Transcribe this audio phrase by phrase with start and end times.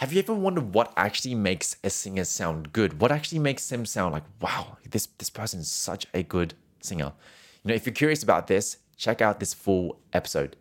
[0.00, 3.02] Have you ever wondered what actually makes a singer sound good?
[3.02, 7.12] What actually makes them sound like, wow, this, this person is such a good singer?
[7.62, 10.56] You know, if you're curious about this, check out this full episode.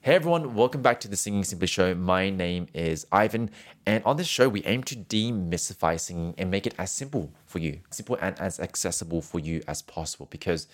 [0.00, 1.94] Hey everyone, welcome back to the Singing Simply Show.
[1.94, 3.52] My name is Ivan,
[3.86, 7.60] and on this show, we aim to demystify singing and make it as simple for
[7.60, 10.26] you, simple and as accessible for you as possible.
[10.28, 10.66] Because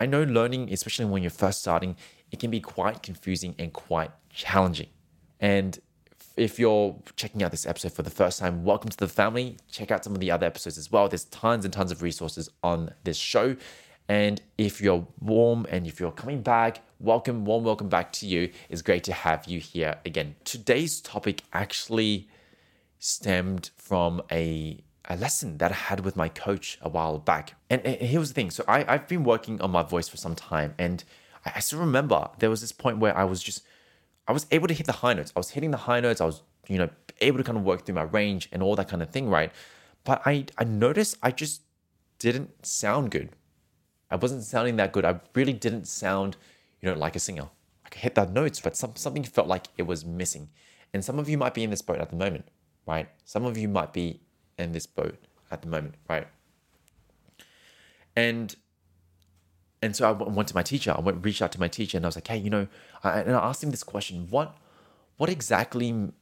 [0.00, 1.96] I know learning, especially when you're first starting,
[2.30, 4.88] it can be quite confusing and quite challenging.
[5.40, 5.78] And
[6.36, 9.58] if you're checking out this episode for the first time, welcome to the family.
[9.70, 11.08] Check out some of the other episodes as well.
[11.08, 13.56] There's tons and tons of resources on this show.
[14.08, 18.50] And if you're warm and if you're coming back, welcome, warm welcome back to you.
[18.68, 20.34] It's great to have you here again.
[20.44, 22.28] Today's topic actually
[22.98, 27.54] stemmed from a, a lesson that I had with my coach a while back.
[27.68, 30.34] And, and here's the thing so I, I've been working on my voice for some
[30.34, 30.74] time.
[30.78, 31.02] And
[31.44, 33.62] I, I still remember there was this point where I was just,
[34.28, 35.32] I was able to hit the high notes.
[35.34, 36.20] I was hitting the high notes.
[36.20, 36.88] I was, you know,
[37.20, 39.52] able to kind of work through my range and all that kind of thing, right?
[40.04, 41.62] But I, I noticed I just
[42.18, 43.30] didn't sound good
[44.12, 45.06] I wasn't sounding that good.
[45.06, 46.36] I really didn't sound,
[46.82, 47.48] you know, like a singer.
[47.86, 50.50] I could hit that notes, but some, something felt like it was missing.
[50.92, 52.44] And some of you might be in this boat at the moment,
[52.86, 53.08] right?
[53.24, 54.20] Some of you might be
[54.58, 55.18] in this boat
[55.50, 56.26] at the moment, right?
[58.16, 58.54] And
[59.80, 60.94] and so I went to my teacher.
[60.96, 62.68] I went reached out to my teacher, and I was like, "Hey, you know,"
[63.02, 64.56] and I asked him this question: "What,
[65.16, 66.12] what exactly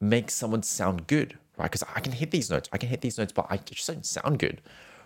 [0.00, 1.64] makes someone sound good, right?
[1.64, 4.06] Because I can hit these notes, I can hit these notes, but I just don't
[4.06, 4.62] sound good,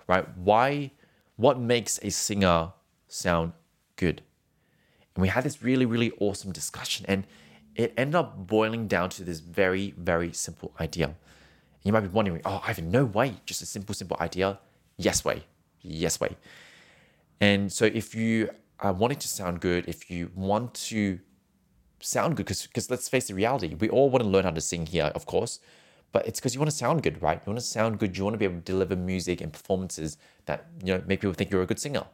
[0.07, 0.27] right?
[0.37, 0.91] Why,
[1.37, 2.73] what makes a singer
[3.09, 3.53] sound
[3.97, 4.23] good?
[5.15, 7.27] And we had this really, really awesome discussion, and
[7.75, 11.15] it ended up boiling down to this very, very simple idea.
[11.83, 14.59] You might be wondering, oh, I have no way, just a simple, simple idea.
[14.97, 15.45] Yes way,
[15.81, 16.37] yes way.
[17.41, 21.19] And so if you are wanting to sound good, if you want to
[22.01, 24.87] sound good, because let's face the reality, we all want to learn how to sing
[24.87, 25.61] here, of course
[26.13, 27.41] but it's because you want to sound good, right?
[27.45, 28.17] You want to sound good.
[28.17, 31.33] You want to be able to deliver music and performances that you know make people
[31.33, 32.05] think you're a good singer.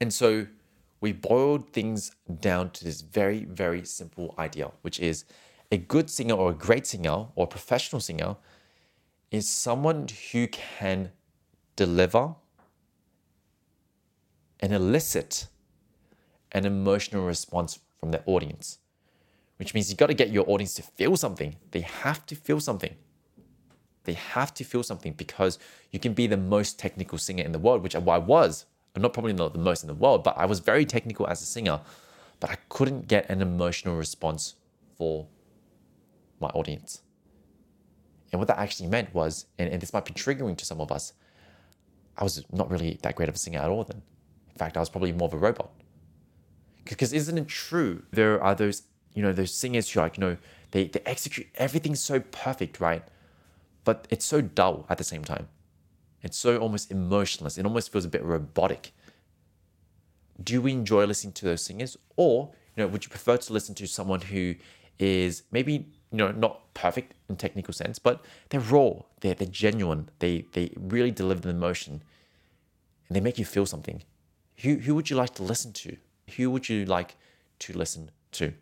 [0.00, 0.46] And so
[1.00, 5.24] we boiled things down to this very, very simple idea, which is
[5.72, 8.36] a good singer or a great singer or a professional singer
[9.30, 11.12] is someone who can
[11.76, 12.34] deliver
[14.58, 15.46] and elicit
[16.52, 18.78] an emotional response from their audience,
[19.58, 21.56] which means you've got to get your audience to feel something.
[21.70, 22.94] They have to feel something.
[24.04, 25.58] They have to feel something because
[25.90, 28.66] you can be the most technical singer in the world, which I was.
[28.96, 31.42] I'm not probably not the most in the world, but I was very technical as
[31.42, 31.80] a singer.
[32.40, 34.54] But I couldn't get an emotional response
[34.96, 35.28] for
[36.40, 37.02] my audience.
[38.32, 40.92] And what that actually meant was, and, and this might be triggering to some of
[40.92, 41.12] us,
[42.16, 44.02] I was not really that great of a singer at all then.
[44.50, 45.70] In fact, I was probably more of a robot.
[46.84, 48.02] Because isn't it true?
[48.12, 48.82] There are those,
[49.14, 50.36] you know, those singers who like, you know,
[50.72, 53.02] they, they execute everything so perfect, right?
[53.84, 55.48] but it's so dull at the same time.
[56.22, 57.56] It's so almost emotionless.
[57.56, 58.92] It almost feels a bit robotic.
[60.42, 63.74] Do we enjoy listening to those singers, or you know, would you prefer to listen
[63.76, 64.54] to someone who
[64.98, 70.08] is maybe you know not perfect in technical sense, but they're raw, they're they're genuine,
[70.18, 72.02] they they really deliver the emotion,
[73.08, 74.02] and they make you feel something.
[74.62, 75.96] Who who would you like to listen to?
[76.36, 77.16] Who would you like
[77.60, 78.52] to listen to?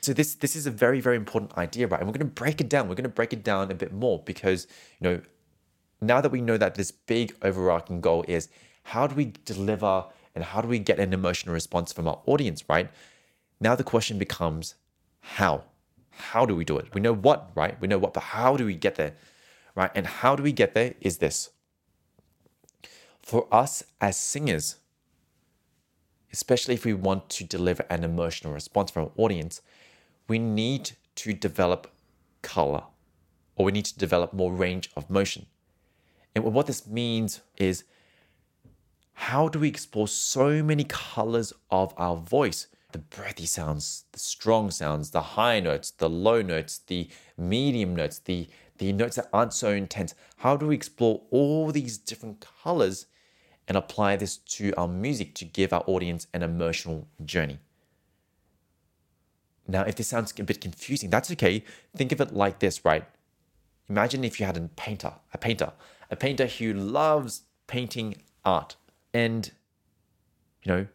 [0.00, 2.00] So this this is a very very important idea, right?
[2.00, 2.88] And we're going to break it down.
[2.88, 4.66] We're going to break it down a bit more because
[4.98, 5.20] you know
[6.00, 8.48] now that we know that this big overarching goal is
[8.84, 12.64] how do we deliver and how do we get an emotional response from our audience,
[12.68, 12.90] right?
[13.60, 14.74] Now the question becomes
[15.20, 15.64] how.
[16.20, 16.94] How do we do it?
[16.94, 17.80] We know what, right?
[17.80, 19.14] We know what, but how do we get there?
[19.74, 19.90] Right?
[19.94, 21.50] And how do we get there is this.
[23.22, 24.76] For us as singers,
[26.32, 29.62] especially if we want to deliver an emotional response from our audience,
[30.28, 31.90] we need to develop
[32.42, 32.84] color
[33.56, 35.46] or we need to develop more range of motion.
[36.34, 37.84] And what this means is
[39.12, 42.68] how do we explore so many colors of our voice?
[42.92, 48.18] The breathy sounds, the strong sounds, the high notes, the low notes, the medium notes,
[48.18, 48.48] the,
[48.78, 50.14] the notes that aren't so intense.
[50.38, 53.06] How do we explore all these different colors
[53.68, 57.60] and apply this to our music to give our audience an emotional journey?
[59.68, 61.62] Now, if this sounds a bit confusing, that's okay.
[61.96, 63.04] Think of it like this, right?
[63.88, 65.72] Imagine if you had a painter, a painter,
[66.10, 68.74] a painter who loves painting art.
[69.14, 69.50] And,
[70.64, 70.86] you know,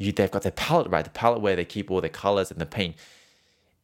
[0.00, 1.04] you, they've got their palette, right?
[1.04, 2.96] The palette where they keep all their colors and the paint.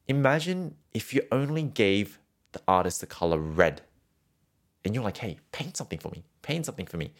[0.08, 2.18] Imagine if you only gave
[2.52, 3.82] the artist the color red
[4.84, 7.12] and you're like, hey, paint something for me, paint something for me.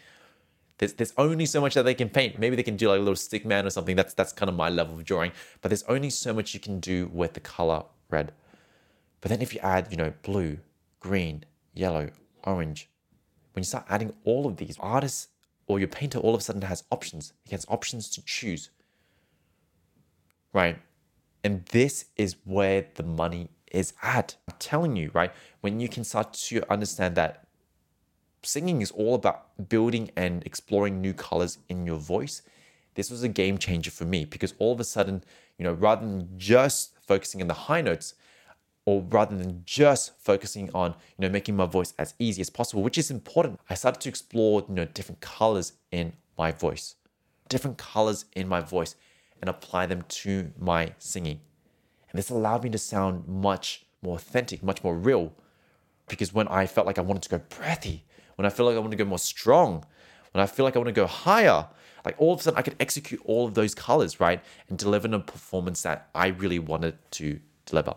[0.78, 2.38] There's, there's only so much that they can paint.
[2.38, 3.96] Maybe they can do like a little stick man or something.
[3.96, 5.32] That's that's kind of my level of drawing.
[5.60, 8.32] But there's only so much you can do with the color red.
[9.20, 10.58] But then if you add, you know, blue,
[11.00, 11.44] green,
[11.75, 12.10] yellow,
[12.44, 12.88] orange,
[13.52, 15.28] when you start adding all of these, artists
[15.66, 17.32] or your painter all of a sudden has options.
[17.44, 18.70] He has options to choose.
[20.56, 20.79] Right?
[21.44, 24.37] And this is where the money is at.
[24.49, 25.31] I'm telling you, right?
[25.61, 27.47] When you can start to understand that
[28.43, 32.41] singing is all about building and exploring new colors in your voice,
[32.94, 35.23] this was a game changer for me because all of a sudden,
[35.58, 38.14] you know, rather than just focusing on the high notes,
[38.87, 42.85] or rather than just focusing on you know making my voice as easy as possible
[42.85, 46.94] which is important i started to explore you know different colors in my voice
[47.49, 48.94] different colors in my voice
[49.41, 51.41] and apply them to my singing
[52.11, 55.33] and this allowed me to sound much more authentic much more real
[56.09, 58.05] because when i felt like i wanted to go breathy
[58.37, 59.85] when i feel like i want to go more strong
[60.33, 61.67] when i feel like i want to go higher
[62.05, 65.09] like all of a sudden i could execute all of those colors right and deliver
[65.15, 67.94] a performance that i really wanted to deliver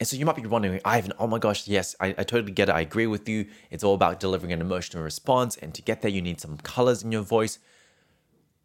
[0.00, 2.70] and so you might be wondering, Ivan, oh my gosh, yes, I, I totally get
[2.70, 2.72] it.
[2.72, 3.46] I agree with you.
[3.70, 5.58] It's all about delivering an emotional response.
[5.58, 7.58] And to get there, you need some colors in your voice.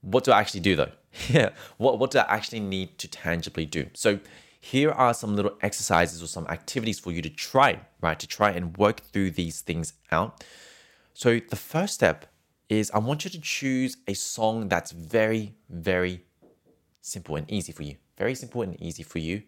[0.06, 0.92] What do I actually do though?
[1.30, 3.88] yeah, what, what do I actually need to tangibly do?
[3.94, 4.20] So
[4.60, 8.20] here are some little exercises or some activities for you to try, right?
[8.20, 10.44] To try and work through these things out.
[11.14, 12.26] So the first step
[12.68, 16.26] is I want you to choose a song that's very, very
[17.02, 17.98] simple and easy for you.
[18.18, 19.44] Very simple and easy for you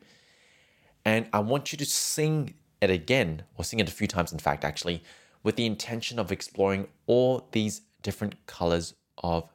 [1.08, 4.40] and I want you to sing it again, or sing it a few times, in
[4.40, 5.02] fact, actually,
[5.42, 9.50] with the intention of exploring all these different colors of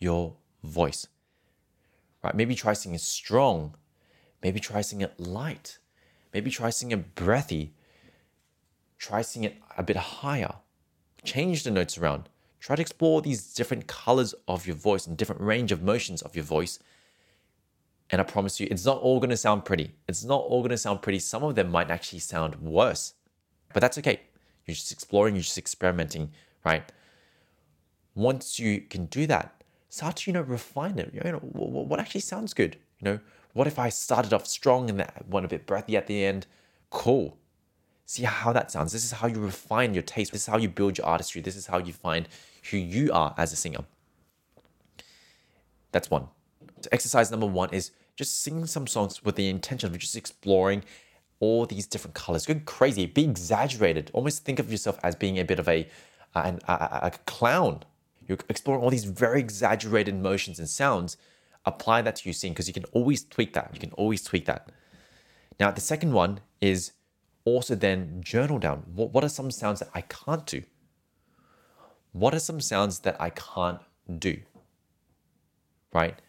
[0.00, 0.34] your
[0.64, 1.06] voice.
[2.22, 2.34] Right?
[2.34, 3.76] Maybe try singing strong.
[4.42, 5.78] Maybe try singing it light.
[6.32, 7.74] Maybe try singing breathy.
[8.98, 10.54] Try singing it a bit higher.
[11.22, 12.28] Change the notes around.
[12.60, 16.34] Try to explore these different colors of your voice and different range of motions of
[16.34, 16.78] your voice
[18.10, 19.94] and I promise you, it's not all going to sound pretty.
[20.08, 21.18] It's not all going to sound pretty.
[21.18, 23.14] Some of them might actually sound worse,
[23.72, 24.20] but that's okay.
[24.66, 26.30] You're just exploring, you're just experimenting,
[26.64, 26.90] right?
[28.14, 29.63] Once you can do that,
[29.94, 31.14] start to, you know, refine it.
[31.14, 32.76] You know, what actually sounds good?
[32.98, 33.20] You know,
[33.52, 36.46] what if I started off strong and that one a bit breathy at the end?
[36.90, 37.36] Cool.
[38.04, 38.92] See how that sounds.
[38.92, 40.32] This is how you refine your taste.
[40.32, 41.40] This is how you build your artistry.
[41.40, 42.28] This is how you find
[42.70, 43.84] who you are as a singer.
[45.92, 46.26] That's one.
[46.82, 50.84] So exercise number one is just sing some songs with the intention of just exploring
[51.38, 52.46] all these different colors.
[52.46, 54.10] Go crazy, be exaggerated.
[54.12, 55.88] Almost think of yourself as being a bit of a,
[56.34, 57.84] uh, a, a, a clown.
[58.26, 61.16] You're exploring all these very exaggerated motions and sounds.
[61.64, 63.70] Apply that to your singing because you can always tweak that.
[63.72, 64.70] You can always tweak that.
[65.58, 66.92] Now, the second one is
[67.44, 68.84] also then journal down.
[68.94, 70.62] What, what are some sounds that I can't do?
[72.12, 73.80] What are some sounds that I can't
[74.18, 74.40] do?
[75.92, 76.20] Right?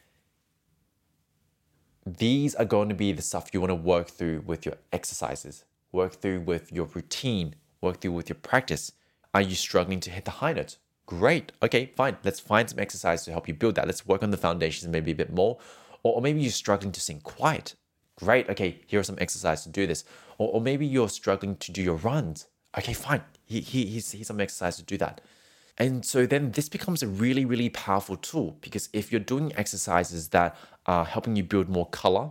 [2.05, 5.65] these are going to be the stuff you want to work through with your exercises,
[5.91, 8.91] work through with your routine, work through with your practice.
[9.33, 10.77] Are you struggling to hit the high notes?
[11.05, 11.51] Great.
[11.61, 12.17] Okay, fine.
[12.23, 13.85] Let's find some exercise to help you build that.
[13.85, 15.57] Let's work on the foundations maybe a bit more.
[16.03, 17.75] Or, or maybe you're struggling to sing quiet.
[18.15, 18.49] Great.
[18.49, 20.03] Okay, here are some exercises to do this.
[20.37, 22.47] Or, or maybe you're struggling to do your runs.
[22.77, 23.21] Okay, fine.
[23.45, 25.21] He, he, here's, here's some exercise to do that.
[25.77, 30.29] And so then this becomes a really, really powerful tool because if you're doing exercises
[30.29, 30.55] that
[30.85, 32.29] are helping you build more color,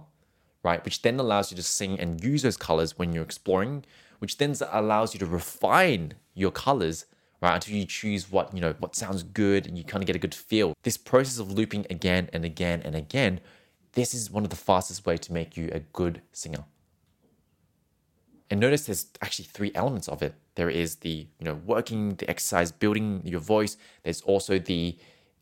[0.62, 3.84] right, which then allows you to sing and use those colors when you're exploring,
[4.18, 7.04] which then allows you to refine your colors,
[7.44, 10.16] right, until you choose what, you know, what sounds good and you kind of get
[10.16, 10.74] a good feel.
[10.82, 13.40] This process of looping again and again and again,
[13.92, 16.64] this is one of the fastest way to make you a good singer.
[18.50, 20.34] And notice there's actually three elements of it.
[20.54, 23.76] There is the, you know, working, the exercise, building your voice.
[24.02, 24.96] There's also the,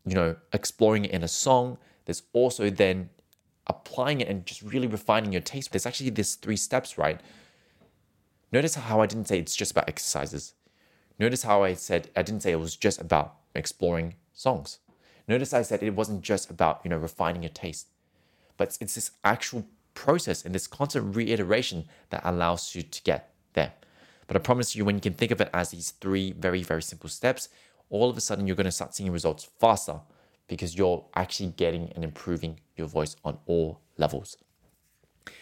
[0.05, 1.77] you know, exploring it in a song.
[2.05, 3.09] There's also then
[3.67, 5.71] applying it and just really refining your taste.
[5.71, 7.21] There's actually this three steps, right?
[8.51, 10.53] Notice how I didn't say it's just about exercises.
[11.19, 14.79] Notice how I said I didn't say it was just about exploring songs.
[15.27, 17.87] Notice I said it wasn't just about, you know, refining your taste.
[18.57, 23.73] But it's this actual process and this constant reiteration that allows you to get there.
[24.27, 26.81] But I promise you, when you can think of it as these three very, very
[26.81, 27.49] simple steps,
[27.89, 29.99] all of a sudden you're going to start seeing results faster
[30.47, 34.37] because you're actually getting and improving your voice on all levels.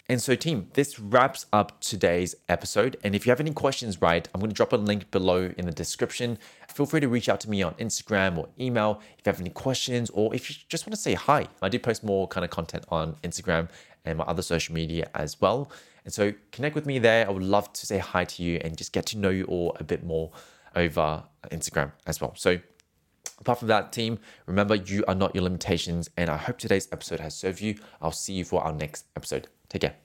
[0.08, 2.98] And so, team, this wraps up today's episode.
[3.04, 5.66] And if you have any questions, right, I'm going to drop a link below in
[5.66, 6.38] the description.
[6.68, 9.50] Feel free to reach out to me on Instagram or email if you have any
[9.50, 11.48] questions, or if you just want to say hi.
[11.62, 13.70] I do post more kind of content on Instagram
[14.06, 15.72] and my other social media as well.
[16.04, 17.28] And so connect with me there.
[17.28, 19.78] I would love to say hi to you and just get to know you all
[19.80, 20.32] a bit more
[20.76, 22.34] over Instagram as well.
[22.36, 22.60] So
[23.40, 27.20] Apart from that, team, remember you are not your limitations, and I hope today's episode
[27.20, 27.76] has served you.
[28.00, 29.48] I'll see you for our next episode.
[29.72, 30.01] Take care.